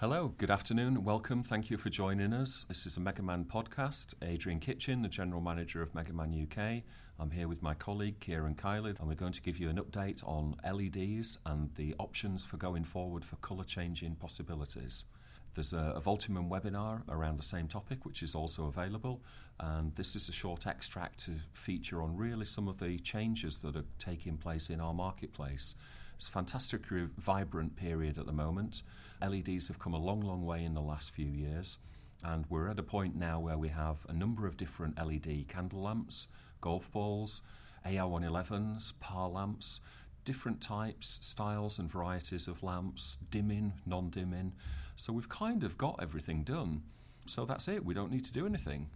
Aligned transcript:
Hello, 0.00 0.32
good 0.38 0.50
afternoon, 0.50 1.04
welcome. 1.04 1.42
Thank 1.42 1.68
you 1.68 1.76
for 1.76 1.90
joining 1.90 2.32
us. 2.32 2.64
This 2.66 2.86
is 2.86 2.96
a 2.96 3.00
Megaman 3.00 3.44
podcast. 3.44 4.14
Adrian 4.22 4.58
Kitchen, 4.58 5.02
the 5.02 5.08
General 5.08 5.42
Manager 5.42 5.82
of 5.82 5.92
Megaman 5.92 6.42
UK. 6.42 6.84
I'm 7.18 7.30
here 7.30 7.48
with 7.48 7.62
my 7.62 7.74
colleague 7.74 8.18
Kieran 8.18 8.54
Kiley, 8.54 8.98
and 8.98 9.06
we're 9.06 9.14
going 9.14 9.34
to 9.34 9.42
give 9.42 9.58
you 9.58 9.68
an 9.68 9.76
update 9.76 10.26
on 10.26 10.56
LEDs 10.64 11.36
and 11.44 11.68
the 11.74 11.94
options 11.98 12.46
for 12.46 12.56
going 12.56 12.82
forward 12.82 13.26
for 13.26 13.36
colour 13.36 13.62
changing 13.62 14.14
possibilities. 14.14 15.04
There's 15.54 15.74
a, 15.74 15.92
a 15.94 16.00
Voltimum 16.00 16.48
webinar 16.48 17.02
around 17.10 17.38
the 17.38 17.42
same 17.42 17.68
topic, 17.68 18.06
which 18.06 18.22
is 18.22 18.34
also 18.34 18.68
available. 18.68 19.20
And 19.58 19.94
this 19.96 20.16
is 20.16 20.30
a 20.30 20.32
short 20.32 20.66
extract 20.66 21.26
to 21.26 21.32
feature 21.52 22.00
on 22.00 22.16
really 22.16 22.46
some 22.46 22.68
of 22.68 22.78
the 22.78 22.98
changes 23.00 23.58
that 23.58 23.76
are 23.76 23.84
taking 23.98 24.38
place 24.38 24.70
in 24.70 24.80
our 24.80 24.94
marketplace. 24.94 25.74
It's 26.20 26.28
a 26.28 26.32
fantastically 26.32 27.08
vibrant 27.16 27.76
period 27.76 28.18
at 28.18 28.26
the 28.26 28.32
moment. 28.32 28.82
LEDs 29.26 29.68
have 29.68 29.78
come 29.78 29.94
a 29.94 29.98
long, 29.98 30.20
long 30.20 30.44
way 30.44 30.64
in 30.64 30.74
the 30.74 30.82
last 30.82 31.12
few 31.12 31.24
years. 31.24 31.78
And 32.22 32.44
we're 32.50 32.68
at 32.68 32.78
a 32.78 32.82
point 32.82 33.16
now 33.16 33.40
where 33.40 33.56
we 33.56 33.68
have 33.68 33.96
a 34.06 34.12
number 34.12 34.46
of 34.46 34.58
different 34.58 34.98
LED 34.98 35.46
candle 35.48 35.80
lamps, 35.80 36.28
golf 36.60 36.92
balls, 36.92 37.40
AR111s, 37.86 38.92
PAR 39.00 39.30
lamps, 39.30 39.80
different 40.26 40.60
types, 40.60 41.20
styles, 41.22 41.78
and 41.78 41.90
varieties 41.90 42.48
of 42.48 42.62
lamps, 42.62 43.16
dimming, 43.30 43.72
non 43.86 44.10
dimming. 44.10 44.52
So 44.96 45.14
we've 45.14 45.30
kind 45.30 45.64
of 45.64 45.78
got 45.78 46.00
everything 46.02 46.44
done. 46.44 46.82
So 47.24 47.46
that's 47.46 47.66
it, 47.66 47.82
we 47.82 47.94
don't 47.94 48.12
need 48.12 48.26
to 48.26 48.32
do 48.34 48.44
anything. 48.44 48.90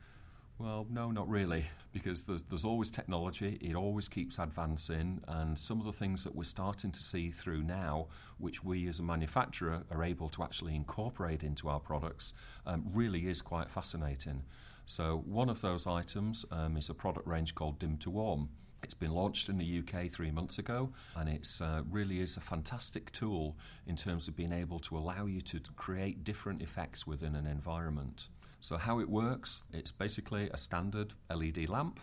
Well, 0.57 0.87
no, 0.89 1.11
not 1.11 1.29
really, 1.29 1.67
because 1.93 2.23
there's, 2.23 2.43
there's 2.45 2.65
always 2.65 2.89
technology, 2.89 3.59
it 3.61 3.75
always 3.75 4.09
keeps 4.09 4.39
advancing, 4.39 5.21
and 5.27 5.59
some 5.59 5.81
of 5.81 5.87
the 5.87 5.93
things 5.93 6.23
that 6.23 6.35
we're 6.35 6.45
starting 6.45 6.93
to 6.93 7.03
see 7.03 7.33
through 7.33 7.65
now, 7.65 8.07
which 8.39 8.63
we 8.63 8.87
as 8.87 9.01
a 9.01 9.03
manufacturer 9.03 9.83
are 9.91 10.05
able 10.05 10.29
to 10.29 10.45
actually 10.45 10.77
incorporate 10.77 11.43
into 11.43 11.69
our 11.69 11.81
products, 11.81 12.35
um, 12.67 12.85
really 12.93 13.27
is 13.27 13.43
quite 13.43 13.69
fascinating. 13.69 14.45
So, 14.87 15.25
one 15.27 15.49
of 15.49 15.61
those 15.61 15.89
items 15.89 16.45
um, 16.53 16.77
is 16.77 16.89
a 16.89 16.95
product 16.95 17.27
range 17.27 17.57
called 17.57 17.81
Dim 17.81 17.97
to 17.99 18.11
Warm. 18.11 18.49
It's 18.85 18.95
been 18.95 19.13
launched 19.13 19.49
in 19.49 19.59
the 19.59 19.81
UK 19.81 20.09
three 20.09 20.31
months 20.31 20.59
ago, 20.59 20.93
and 21.17 21.29
it 21.29 21.49
uh, 21.61 21.83
really 21.91 22.21
is 22.21 22.37
a 22.37 22.41
fantastic 22.41 23.11
tool 23.11 23.57
in 23.89 23.97
terms 23.97 24.29
of 24.29 24.37
being 24.37 24.53
able 24.53 24.79
to 24.81 24.97
allow 24.97 25.27
you 25.27 25.41
to 25.41 25.59
create 25.75 26.23
different 26.23 26.63
effects 26.63 27.09
within 27.09 27.35
an 27.35 27.47
environment. 27.47 28.29
So, 28.65 28.79
how 28.79 28.99
it 29.01 29.11
works, 29.11 29.63
it's 29.75 29.93
basically 29.93 30.49
a 30.49 30.57
standard 30.57 31.13
LED 31.29 31.69
lamp. 31.69 32.01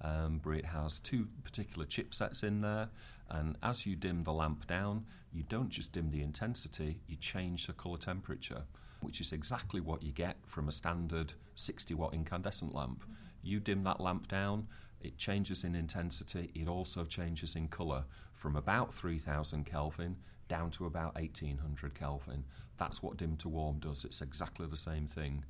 Um, 0.00 0.40
but 0.44 0.52
it 0.52 0.64
has 0.64 1.00
two 1.00 1.26
particular 1.42 1.86
chipsets 1.86 2.44
in 2.44 2.60
there, 2.60 2.88
and 3.30 3.56
as 3.64 3.84
you 3.84 3.96
dim 3.96 4.22
the 4.22 4.32
lamp 4.32 4.64
down, 4.68 5.06
you 5.32 5.42
don't 5.48 5.70
just 5.70 5.90
dim 5.92 6.12
the 6.12 6.22
intensity, 6.22 7.00
you 7.08 7.16
change 7.16 7.66
the 7.66 7.72
colour 7.72 7.98
temperature, 7.98 8.62
which 9.00 9.20
is 9.20 9.32
exactly 9.32 9.80
what 9.80 10.04
you 10.04 10.12
get 10.12 10.36
from 10.46 10.68
a 10.68 10.72
standard 10.72 11.32
60 11.56 11.94
watt 11.94 12.14
incandescent 12.14 12.72
lamp. 12.72 13.02
You 13.42 13.58
dim 13.58 13.82
that 13.82 14.00
lamp 14.00 14.28
down, 14.28 14.68
it 15.00 15.18
changes 15.18 15.64
in 15.64 15.74
intensity, 15.74 16.52
it 16.54 16.68
also 16.68 17.04
changes 17.04 17.56
in 17.56 17.66
colour 17.66 18.04
from 18.34 18.54
about 18.54 18.94
3000 18.94 19.66
Kelvin 19.66 20.16
down 20.48 20.70
to 20.72 20.86
about 20.86 21.16
1800 21.16 21.92
Kelvin. 21.94 22.44
That's 22.78 23.02
what 23.02 23.16
dim 23.16 23.36
to 23.38 23.48
warm 23.48 23.80
does, 23.80 24.04
it's 24.04 24.20
exactly 24.20 24.68
the 24.68 24.76
same 24.76 25.08
thing. 25.08 25.44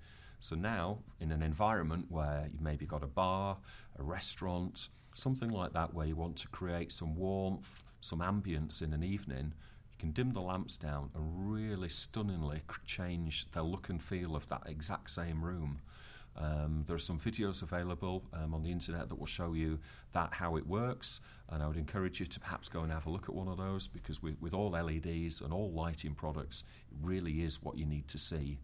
So 0.45 0.57
now, 0.57 0.99
in 1.21 1.33
an 1.33 1.43
environment 1.43 2.05
where 2.11 2.51
you've 2.53 2.61
maybe 2.61 2.85
got 2.85 3.03
a 3.03 3.07
bar, 3.07 3.57
a 3.99 4.03
restaurant, 4.03 4.91
something 5.15 5.49
like 5.49 5.73
that, 5.73 5.95
where 5.95 6.07
you 6.07 6.17
want 6.17 6.37
to 6.37 6.49
create 6.49 6.93
some 6.93 7.17
warmth, 7.17 7.83
some 8.03 8.19
ambience 8.19 8.83
in 8.83 8.93
an 8.93 9.03
evening, 9.03 9.55
you 9.91 9.97
can 9.99 10.11
dim 10.11 10.35
the 10.35 10.43
lamps 10.43 10.77
down 10.77 11.09
and 11.15 11.51
really 11.51 11.89
stunningly 11.89 12.61
change 12.85 13.47
the 13.53 13.63
look 13.63 13.89
and 13.89 14.03
feel 14.03 14.37
of 14.37 14.47
that 14.51 14.65
exact 14.67 15.09
same 15.09 15.43
room. 15.43 15.81
Um, 16.37 16.85
there 16.87 16.97
are 16.97 16.99
some 16.99 17.19
videos 17.19 17.63
available 17.63 18.23
um, 18.35 18.53
on 18.53 18.63
the 18.63 18.71
internet 18.71 19.09
that 19.09 19.19
will 19.19 19.25
show 19.25 19.55
you 19.55 19.79
that 20.13 20.35
how 20.35 20.57
it 20.57 20.67
works, 20.67 21.23
and 21.49 21.63
I 21.63 21.69
would 21.69 21.79
encourage 21.79 22.21
you 22.21 22.27
to 22.27 22.39
perhaps 22.39 22.69
go 22.69 22.81
and 22.81 22.93
have 22.93 23.07
a 23.07 23.11
look 23.11 23.31
at 23.31 23.35
one 23.35 23.49
of 23.49 23.57
those 23.57 23.89
because 23.89 24.23
with, 24.23 24.39
with 24.43 24.53
all 24.53 24.73
LEDs 24.73 25.41
and 25.41 25.55
all 25.55 25.73
lighting 25.73 26.15
products, 26.15 26.65
it 26.91 26.99
really 27.01 27.43
is 27.43 27.63
what 27.63 27.79
you 27.79 27.87
need 27.87 28.09
to 28.09 28.19
see. 28.19 28.59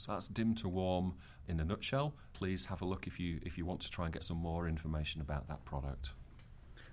So 0.00 0.12
that's 0.12 0.28
dim 0.28 0.54
to 0.54 0.68
warm 0.68 1.12
in 1.46 1.60
a 1.60 1.64
nutshell. 1.64 2.14
Please 2.32 2.64
have 2.64 2.80
a 2.80 2.86
look 2.86 3.06
if 3.06 3.20
you 3.20 3.38
if 3.42 3.58
you 3.58 3.66
want 3.66 3.80
to 3.82 3.90
try 3.90 4.06
and 4.06 4.14
get 4.14 4.24
some 4.24 4.38
more 4.38 4.66
information 4.66 5.20
about 5.20 5.46
that 5.48 5.62
product. 5.66 6.12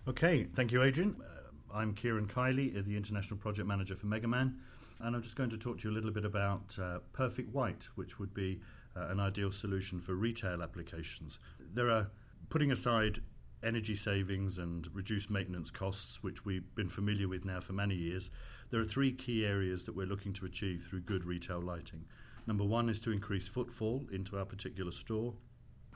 Okay, 0.09 0.43
thank 0.55 0.73
you, 0.73 0.83
Adrian. 0.83 1.15
Uh, 1.21 1.77
I'm 1.77 1.93
Kieran 1.93 2.27
Kiley, 2.27 2.85
the 2.85 2.97
International 2.97 3.37
Project 3.37 3.65
Manager 3.65 3.95
for 3.95 4.07
Megaman, 4.07 4.55
and 4.99 5.15
I'm 5.15 5.21
just 5.21 5.37
going 5.37 5.49
to 5.51 5.57
talk 5.57 5.79
to 5.79 5.87
you 5.87 5.93
a 5.93 5.95
little 5.95 6.11
bit 6.11 6.25
about 6.25 6.77
uh, 6.81 6.99
Perfect 7.13 7.53
White, 7.53 7.87
which 7.95 8.19
would 8.19 8.33
be 8.33 8.59
uh, 8.97 9.07
an 9.07 9.21
ideal 9.21 9.53
solution 9.53 10.01
for 10.01 10.15
retail 10.15 10.61
applications. 10.61 11.39
There 11.73 11.89
are, 11.89 12.07
putting 12.49 12.73
aside 12.73 13.19
energy 13.63 13.95
savings 13.95 14.57
and 14.57 14.85
reduced 14.93 15.29
maintenance 15.29 15.71
costs, 15.71 16.23
which 16.23 16.43
we've 16.43 16.75
been 16.75 16.89
familiar 16.89 17.29
with 17.29 17.45
now 17.45 17.61
for 17.61 17.71
many 17.71 17.95
years, 17.95 18.31
there 18.69 18.81
are 18.81 18.85
three 18.85 19.13
key 19.13 19.45
areas 19.45 19.85
that 19.85 19.95
we're 19.95 20.07
looking 20.07 20.33
to 20.33 20.45
achieve 20.45 20.85
through 20.89 21.01
good 21.01 21.23
retail 21.23 21.61
lighting. 21.61 22.03
Number 22.47 22.63
one 22.63 22.89
is 22.89 23.01
to 23.01 23.11
increase 23.11 23.47
footfall 23.47 24.07
into 24.11 24.37
our 24.37 24.45
particular 24.45 24.91
store. 24.91 25.33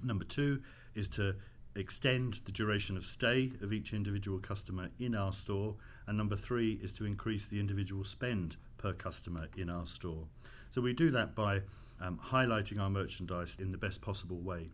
Number 0.03 0.25
two 0.25 0.61
is 0.93 1.07
to 1.09 1.35
extend 1.75 2.41
the 2.45 2.51
duration 2.51 2.97
of 2.97 3.05
stay 3.05 3.53
of 3.61 3.71
each 3.71 3.93
individual 3.93 4.37
customer 4.39 4.89
in 4.99 5.15
our 5.15 5.31
store. 5.31 5.75
And 6.07 6.17
number 6.17 6.35
three 6.35 6.73
is 6.83 6.91
to 6.93 7.05
increase 7.05 7.47
the 7.47 7.59
individual 7.59 8.03
spend 8.03 8.57
per 8.77 8.91
customer 8.91 9.47
in 9.55 9.69
our 9.69 9.85
store. 9.85 10.27
So 10.69 10.81
we 10.81 10.93
do 10.93 11.09
that 11.11 11.35
by 11.35 11.61
um, 12.01 12.19
highlighting 12.21 12.79
our 12.79 12.89
merchandise 12.89 13.57
in 13.59 13.71
the 13.71 13.77
best 13.77 14.01
possible 14.01 14.41
way. 14.41 14.69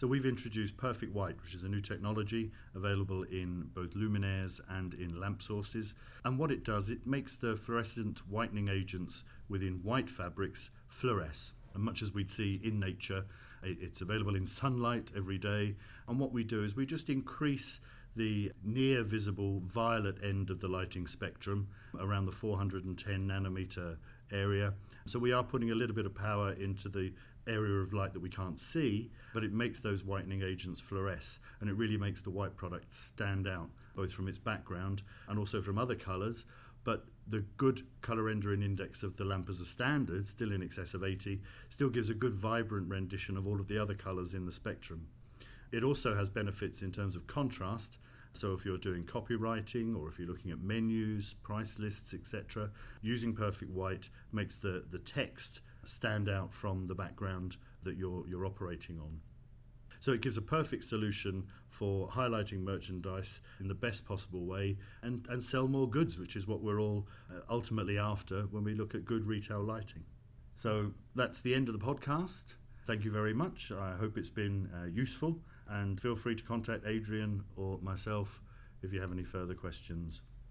So 0.00 0.06
we've 0.06 0.24
introduced 0.24 0.78
Perfect 0.78 1.14
White, 1.14 1.36
which 1.42 1.52
is 1.52 1.62
a 1.62 1.68
new 1.68 1.82
technology 1.82 2.52
available 2.74 3.24
in 3.24 3.68
both 3.74 3.90
luminaires 3.90 4.58
and 4.70 4.94
in 4.94 5.20
lamp 5.20 5.42
sources. 5.42 5.92
And 6.24 6.38
what 6.38 6.50
it 6.50 6.64
does, 6.64 6.88
it 6.88 7.06
makes 7.06 7.36
the 7.36 7.54
fluorescent 7.54 8.20
whitening 8.26 8.68
agents 8.68 9.24
within 9.50 9.74
white 9.82 10.08
fabrics 10.08 10.70
fluoresce. 10.90 11.52
And 11.74 11.84
much 11.84 12.00
as 12.00 12.14
we'd 12.14 12.30
see 12.30 12.58
in 12.64 12.80
nature, 12.80 13.26
it's 13.62 14.00
available 14.00 14.36
in 14.36 14.46
sunlight 14.46 15.10
every 15.14 15.36
day. 15.36 15.76
And 16.08 16.18
what 16.18 16.32
we 16.32 16.44
do 16.44 16.64
is 16.64 16.74
we 16.74 16.86
just 16.86 17.10
increase 17.10 17.78
the 18.16 18.52
near 18.64 19.02
visible 19.02 19.60
violet 19.64 20.16
end 20.22 20.50
of 20.50 20.60
the 20.60 20.68
lighting 20.68 21.06
spectrum 21.06 21.68
around 21.98 22.26
the 22.26 22.32
410 22.32 23.28
nanometer 23.28 23.96
area. 24.32 24.74
So 25.06 25.18
we 25.18 25.32
are 25.32 25.42
putting 25.42 25.70
a 25.70 25.74
little 25.74 25.94
bit 25.94 26.06
of 26.06 26.14
power 26.14 26.52
into 26.52 26.88
the 26.88 27.12
area 27.46 27.80
of 27.80 27.92
light 27.92 28.12
that 28.12 28.20
we 28.20 28.28
can't 28.28 28.60
see, 28.60 29.10
but 29.32 29.44
it 29.44 29.52
makes 29.52 29.80
those 29.80 30.04
whitening 30.04 30.42
agents 30.42 30.80
fluoresce 30.80 31.38
and 31.60 31.70
it 31.70 31.76
really 31.76 31.96
makes 31.96 32.22
the 32.22 32.30
white 32.30 32.56
product 32.56 32.92
stand 32.92 33.46
out, 33.46 33.70
both 33.94 34.12
from 34.12 34.28
its 34.28 34.38
background 34.38 35.02
and 35.28 35.38
also 35.38 35.62
from 35.62 35.78
other 35.78 35.94
colours. 35.94 36.44
But 36.84 37.04
the 37.28 37.44
good 37.56 37.86
colour 38.00 38.24
rendering 38.24 38.62
index 38.62 39.02
of 39.02 39.16
the 39.16 39.24
lamp 39.24 39.48
as 39.48 39.60
a 39.60 39.66
standard, 39.66 40.26
still 40.26 40.52
in 40.52 40.62
excess 40.62 40.94
of 40.94 41.04
80, 41.04 41.40
still 41.68 41.90
gives 41.90 42.10
a 42.10 42.14
good 42.14 42.34
vibrant 42.34 42.88
rendition 42.88 43.36
of 43.36 43.46
all 43.46 43.60
of 43.60 43.68
the 43.68 43.80
other 43.80 43.94
colours 43.94 44.34
in 44.34 44.46
the 44.46 44.52
spectrum. 44.52 45.06
It 45.72 45.84
also 45.84 46.14
has 46.14 46.30
benefits 46.30 46.82
in 46.82 46.92
terms 46.92 47.16
of 47.16 47.26
contrast. 47.26 47.98
So, 48.32 48.52
if 48.52 48.64
you're 48.64 48.78
doing 48.78 49.04
copywriting 49.04 49.96
or 49.96 50.08
if 50.08 50.18
you're 50.18 50.28
looking 50.28 50.52
at 50.52 50.60
menus, 50.60 51.34
price 51.42 51.78
lists, 51.78 52.14
etc., 52.14 52.70
using 53.02 53.34
Perfect 53.34 53.72
White 53.72 54.08
makes 54.32 54.56
the, 54.56 54.84
the 54.90 54.98
text 54.98 55.60
stand 55.84 56.28
out 56.28 56.52
from 56.52 56.86
the 56.86 56.94
background 56.94 57.56
that 57.82 57.96
you're, 57.96 58.24
you're 58.28 58.46
operating 58.46 58.98
on. 59.00 59.20
So 60.00 60.12
it 60.12 60.22
gives 60.22 60.38
a 60.38 60.42
perfect 60.42 60.84
solution 60.84 61.46
for 61.68 62.08
highlighting 62.08 62.62
merchandise 62.62 63.42
in 63.60 63.68
the 63.68 63.74
best 63.74 64.06
possible 64.06 64.46
way 64.46 64.78
and, 65.02 65.26
and 65.28 65.44
sell 65.44 65.68
more 65.68 65.88
goods, 65.88 66.18
which 66.18 66.36
is 66.36 66.46
what 66.46 66.62
we're 66.62 66.80
all 66.80 67.06
uh, 67.30 67.40
ultimately 67.50 67.98
after 67.98 68.42
when 68.44 68.64
we 68.64 68.74
look 68.74 68.94
at 68.94 69.04
good 69.04 69.26
retail 69.26 69.62
lighting. 69.62 70.02
So 70.56 70.92
that's 71.14 71.40
the 71.40 71.54
end 71.54 71.68
of 71.68 71.78
the 71.78 71.84
podcast. 71.84 72.54
Thank 72.86 73.04
you 73.04 73.10
very 73.10 73.34
much. 73.34 73.70
I 73.72 73.94
hope 73.96 74.16
it's 74.16 74.30
been 74.30 74.70
uh, 74.74 74.86
useful 74.86 75.38
and 75.70 76.00
feel 76.00 76.16
free 76.16 76.34
to 76.34 76.44
contact 76.44 76.84
Adrian 76.86 77.44
or 77.56 77.78
myself 77.80 78.40
if 78.82 78.92
you 78.92 79.00
have 79.00 79.12
any 79.12 79.24
further 79.24 79.54
questions. 79.54 80.22